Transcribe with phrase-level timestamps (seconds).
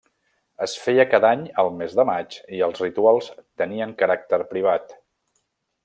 [0.65, 3.31] Es feia cada any al mes de maig i els rituals
[3.63, 4.99] tenien caràcter privat.